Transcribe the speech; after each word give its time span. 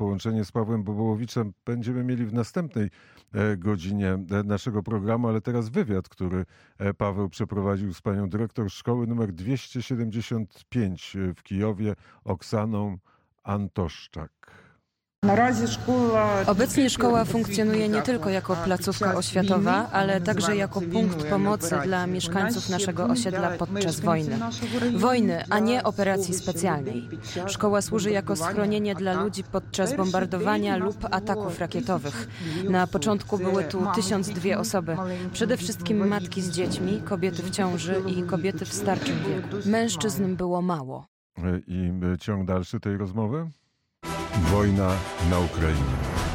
połączenie 0.00 0.44
z 0.44 0.52
Pawłem 0.52 0.82
Bobołowiczem 0.82 1.52
będziemy 1.64 2.04
mieli 2.04 2.26
w 2.26 2.32
następnej 2.32 2.90
e, 3.32 3.56
godzinie 3.56 4.08
e, 4.08 4.42
naszego 4.44 4.82
programu, 4.82 5.28
ale 5.28 5.40
teraz 5.40 5.68
wywiad, 5.68 6.08
który 6.08 6.44
e, 6.78 6.94
Paweł 6.94 7.28
przeprowadził 7.28 7.94
z 7.94 8.00
panią 8.00 8.28
dyrektor 8.28 8.70
szkoły 8.70 9.06
numer 9.06 9.32
275 9.32 11.16
w 11.36 11.42
Kijowie, 11.42 11.94
Oksaną 12.24 12.98
Antoszczak. 13.42 14.30
Obecnie 16.46 16.90
szkoła 16.90 17.24
funkcjonuje 17.24 17.88
nie 17.88 18.02
tylko 18.02 18.30
jako 18.30 18.56
placówka 18.56 19.14
oświatowa, 19.14 19.90
ale 19.92 20.20
także 20.20 20.56
jako 20.56 20.80
punkt 20.80 21.24
pomocy 21.24 21.76
dla 21.84 22.06
mieszkańców 22.06 22.68
naszego 22.68 23.04
osiedla 23.04 23.50
podczas 23.50 24.00
wojny. 24.00 24.38
Wojny, 24.96 25.44
a 25.50 25.58
nie 25.58 25.82
operacji 25.82 26.34
specjalnej. 26.34 27.08
Szkoła 27.46 27.82
służy 27.82 28.10
jako 28.10 28.36
schronienie 28.36 28.94
dla 28.94 29.22
ludzi 29.22 29.44
podczas 29.44 29.96
bombardowania 29.96 30.76
lub 30.76 30.96
ataków 31.10 31.58
rakietowych. 31.58 32.28
Na 32.70 32.86
początku 32.86 33.38
były 33.38 33.64
tu 33.64 33.86
tysiąc 33.94 34.28
dwie 34.28 34.58
osoby. 34.58 34.96
Przede 35.32 35.56
wszystkim 35.56 36.08
matki 36.08 36.42
z 36.42 36.50
dziećmi, 36.50 37.02
kobiety 37.04 37.42
w 37.42 37.50
ciąży 37.50 38.02
i 38.06 38.22
kobiety 38.22 38.64
w 38.64 38.74
starczym 38.74 39.16
wieku. 39.18 39.68
Mężczyzn 39.68 40.36
było 40.36 40.62
mało. 40.62 41.06
E, 41.38 41.58
I 41.66 41.92
e, 42.14 42.18
ciąg 42.18 42.46
dalszy 42.46 42.80
tej 42.80 42.96
rozmowy? 42.96 43.50
Wojna 44.52 44.96
na 45.30 45.38
Ukrainie. 45.38 46.29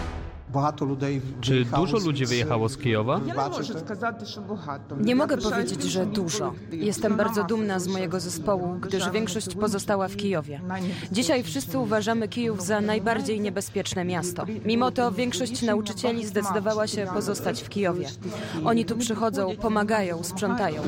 Czy 1.42 1.66
dużo 1.66 1.98
ludzi 1.98 2.26
wyjechało 2.26 2.70
z 2.70 2.78
Kijowa? 2.78 3.22
Nie 5.00 5.16
mogę 5.16 5.38
powiedzieć, 5.38 5.84
że 5.84 6.06
dużo. 6.06 6.54
Jestem 6.72 7.18
bardzo 7.18 7.44
dumna 7.44 7.80
z 7.80 7.88
mojego 7.88 8.20
zespołu, 8.20 8.76
gdyż 8.82 9.10
większość 9.10 9.56
pozostała 9.56 10.08
w 10.08 10.16
Kijowie. 10.16 10.62
Dzisiaj 11.12 11.44
wszyscy 11.44 11.80
uważamy 11.80 12.28
Kijów 12.28 12.64
za 12.66 12.82
najbardziej 12.82 13.42
niebezpieczne 13.42 14.06
miasto. 14.06 14.46
Mimo 14.66 14.92
to 14.92 15.12
większość 15.12 15.62
nauczycieli 15.62 16.26
zdecydowała 16.26 16.88
się 16.88 17.08
pozostać 17.14 17.62
w 17.62 17.70
Kijowie. 17.70 18.08
Oni 18.66 18.86
tu 18.86 18.98
przychodzą, 18.98 19.56
pomagają, 19.62 20.24
sprzątają. 20.24 20.82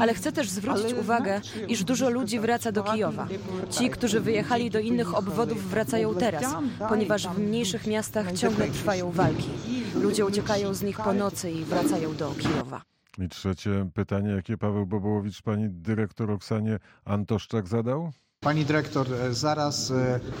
Ale 0.00 0.14
chcę 0.14 0.32
też 0.32 0.50
zwrócić 0.50 0.94
uwagę, 1.00 1.40
iż 1.68 1.84
dużo 1.84 2.10
ludzi 2.10 2.40
wraca 2.40 2.72
do 2.72 2.82
Kijowa. 2.82 3.26
Ci, 3.70 3.90
którzy 3.90 4.20
wyjechali 4.20 4.70
do 4.70 4.78
innych 4.78 5.14
obwodów, 5.14 5.70
wracają 5.70 6.14
teraz, 6.14 6.44
ponieważ 6.88 7.28
w 7.28 7.38
mniejszych 7.38 7.86
miastach 7.86 8.32
ciągle 8.32 8.68
trwają 8.68 9.09
walki. 9.10 9.50
Ludzie 9.94 10.26
uciekają 10.26 10.74
z 10.74 10.82
nich 10.82 10.96
po 10.96 11.12
nocy 11.12 11.50
i 11.50 11.64
wracają 11.64 12.16
do 12.16 12.30
Kijowa. 12.30 12.82
I 13.18 13.28
trzecie 13.28 13.90
pytanie, 13.94 14.30
jakie 14.30 14.58
Paweł 14.58 14.86
Bobołowicz 14.86 15.42
pani 15.42 15.70
dyrektor 15.70 16.30
Oksanie 16.30 16.78
Antoszczak 17.04 17.68
zadał? 17.68 18.12
Pani 18.44 18.64
dyrektor, 18.64 19.06
zaraz 19.30 19.92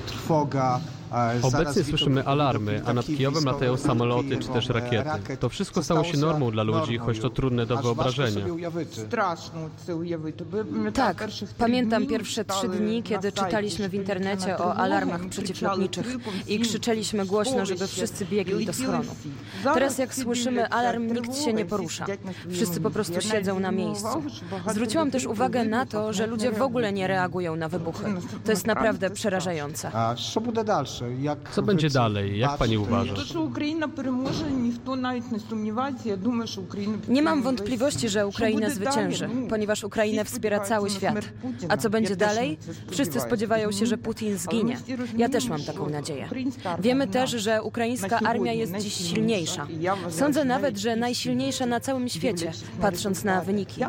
trwoga. 0.06 0.80
Obecnie 1.42 1.84
słyszymy 1.84 2.26
alarmy, 2.26 2.82
a 2.86 2.92
nad 2.92 3.06
Kijowem 3.06 3.44
latają 3.44 3.76
samoloty 3.76 4.38
czy 4.38 4.48
też 4.48 4.68
rakiety. 4.68 5.36
To 5.40 5.48
wszystko 5.48 5.82
stało 5.82 6.04
się 6.04 6.18
normą 6.18 6.50
dla 6.50 6.62
ludzi, 6.62 6.98
choć 6.98 7.18
to 7.18 7.30
trudne 7.30 7.66
do 7.66 7.76
wyobrażenia. 7.76 8.46
Tak, 10.94 11.28
pamiętam 11.58 12.06
pierwsze 12.06 12.44
trzy 12.44 12.68
dni, 12.68 13.02
kiedy 13.02 13.32
czytaliśmy 13.32 13.88
w 13.88 13.94
internecie 13.94 14.58
o 14.58 14.74
alarmach 14.74 15.28
przeciwlotniczych 15.28 16.16
i 16.48 16.58
krzyczeliśmy 16.58 17.26
głośno, 17.26 17.66
żeby 17.66 17.86
wszyscy 17.86 18.26
biegli 18.26 18.66
do 18.66 18.72
schronu. 18.72 19.14
Teraz 19.74 19.98
jak 19.98 20.14
słyszymy 20.14 20.68
alarm, 20.68 21.12
nikt 21.12 21.36
się 21.36 21.52
nie 21.52 21.64
porusza. 21.64 22.06
Wszyscy 22.50 22.80
po 22.80 22.90
prostu 22.90 23.20
siedzą 23.20 23.60
na 23.60 23.70
miejscu. 23.70 24.22
Zwróciłam 24.70 25.10
też 25.10 25.26
uwagę 25.26 25.64
na 25.64 25.86
to, 25.86 26.12
że 26.12 26.26
ludzie 26.26 26.52
w 26.52 26.62
ogóle 26.62 26.92
nie 26.92 27.06
reagują 27.06 27.56
na 27.56 27.68
wybuchy 27.68 27.89
to 28.44 28.50
jest 28.50 28.66
naprawdę 28.66 29.10
przerażające. 29.10 29.90
Co 31.52 31.62
będzie 31.62 31.90
dalej? 31.90 32.38
Jak 32.38 32.56
pani 32.56 32.78
uważa? 32.78 33.14
Nie 37.08 37.22
mam 37.22 37.42
wątpliwości, 37.42 38.08
że 38.08 38.26
Ukraina 38.26 38.70
zwycięży, 38.70 39.28
ponieważ 39.48 39.84
Ukrainę 39.84 40.24
wspiera 40.24 40.60
cały 40.60 40.90
świat. 40.90 41.14
A 41.68 41.76
co 41.76 41.90
będzie 41.90 42.16
dalej? 42.16 42.58
Wszyscy 42.90 43.20
spodziewają 43.20 43.72
się, 43.72 43.86
że 43.86 43.98
Putin 43.98 44.38
zginie. 44.38 44.76
Ja 45.16 45.28
też 45.28 45.48
mam 45.48 45.62
taką 45.62 45.88
nadzieję. 45.88 46.28
Wiemy 46.78 47.08
też, 47.08 47.30
że 47.30 47.62
ukraińska 47.62 48.18
armia 48.18 48.52
jest 48.52 48.76
dziś 48.76 48.94
silniejsza. 48.94 49.66
Sądzę 50.10 50.44
nawet, 50.44 50.78
że 50.78 50.96
najsilniejsza 50.96 51.66
na 51.66 51.80
całym 51.80 52.08
świecie, 52.08 52.52
patrząc 52.80 53.24
na 53.24 53.40
wyniki. 53.40 53.80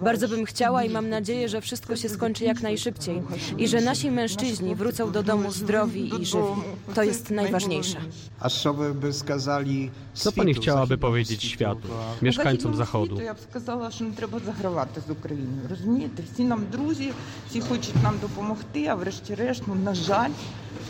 Bardzo 0.00 0.28
bym 0.28 0.44
chciała 0.44 0.84
i 0.84 0.90
mam 0.90 1.08
nadzieję, 1.08 1.48
że 1.48 1.60
wszystko 1.60 1.96
się 1.96 2.08
skończy 2.08 2.44
jak 2.44 2.60
najszybciej 2.60 3.22
i 3.57 3.67
że 3.67 3.77
наші 3.81 3.85
nasi 3.85 4.11
mężczyźni 4.11 4.75
wrócą 4.75 5.11
do 5.11 5.23
domu 5.23 5.51
zdrowi 5.51 6.21
i 6.21 6.25
żywi. 6.25 6.61
To 6.87 6.93
Це 6.95 7.05
jest 7.05 7.31
najważniejsze. 7.31 7.97
А 8.39 8.49
що 8.49 8.73
ви 8.73 8.93
би 8.93 9.13
сказали 9.13 9.89
Co 10.13 10.31
pani 10.31 10.53
світу, 10.53 10.61
chciałaby 10.61 10.87
західному 10.87 11.01
powiedzieć 11.01 11.39
світу? 11.41 11.53
światu, 11.53 11.87
А, 11.99 12.25
mieszkańcom 12.25 12.73
Західному 12.73 12.77
Zachodu? 12.77 13.15
світу 13.15 13.21
Я 13.25 13.33
б 13.33 13.37
сказала, 13.49 13.91
що 13.91 14.03
не 14.03 14.11
треба 14.11 14.39
загравати 14.45 15.01
з 15.07 15.11
Україною. 15.11 15.61
Розумієте, 15.69 16.23
всі 16.33 16.43
нам 16.43 16.61
друзі, 16.71 17.11
всі 17.49 17.59
хочуть 17.61 18.03
нам 18.03 18.15
допомогти, 18.21 18.85
а 18.87 18.95
врешті-решт, 18.95 19.63
ну 19.67 19.75
на 19.75 19.93
жаль. 19.95 20.29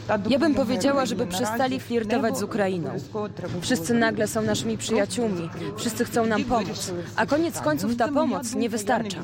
та 0.08 0.14
Ja 0.18 0.18
bym 0.20 0.30
допомога 0.30 0.56
powiedziała, 0.66 1.06
żeby 1.06 1.24
Україні 1.24 1.36
przestali 1.38 1.76
наразі 1.78 1.88
flirtować 1.88 2.34
не 2.34 2.40
z 2.40 2.44
Ukrainą. 2.44 2.90
обов'язково 2.90 3.30
треба 3.30 3.54
Wszyscy 3.62 3.88
було 3.94 4.00
nagle 4.00 4.28
są 4.28 4.42
naszymi 4.42 4.78
przyjaciółmi, 4.78 5.50
wszyscy 5.78 6.06
chcą 6.06 6.26
nam 6.26 6.44
pomóc, 6.44 6.92
a 7.16 7.26
koniec 7.26 7.56
końców 7.62 7.96
ta 7.98 8.08
pomoc 8.08 8.56
nie 8.56 8.70
wystarcza. 8.70 9.18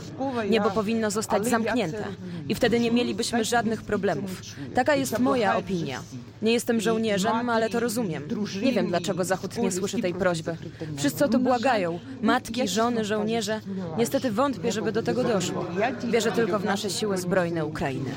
Niebo 0.50 0.70
powinno 0.72 1.12
zostać 1.12 1.48
zamknięte 1.48 2.04
i 2.50 2.56
wtedy 2.56 2.80
nie 2.80 2.92
mielibyśmy 3.25 3.45
żadnych 3.45 3.83
problemów. 3.83 4.31
Taka 4.75 4.95
jest 4.95 5.19
moja 5.19 5.57
opinia. 5.57 6.03
Nie 6.43 6.53
jestem 6.53 6.81
żołnierzem, 6.81 7.51
ale 7.51 7.71
to 7.71 7.81
rozumiem. 7.81 8.23
Nie 8.63 8.73
wiem, 8.73 8.87
dlaczego 8.87 9.25
Zachód 9.25 9.59
nie 9.59 9.73
słyszy 9.73 9.99
tej 9.99 10.15
prośby. 10.15 10.57
Wszyscy 10.97 11.25
o 11.25 11.29
to 11.29 11.39
błagają. 11.39 11.99
Matki, 12.23 12.69
żony, 12.69 13.05
żołnierze. 13.05 13.61
Niestety 13.99 14.31
wątpię, 14.31 14.73
żeby 14.73 14.93
do 14.93 15.03
tego 15.03 15.25
doszło. 15.25 15.67
Wierzę 16.11 16.33
tylko 16.33 16.59
w 16.59 16.65
nasze 16.65 16.91
siły 16.91 17.19
zbrojne 17.19 17.67
Ukrainy. 17.67 18.11